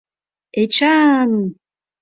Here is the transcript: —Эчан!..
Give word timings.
—Эчан!.. 0.61 1.31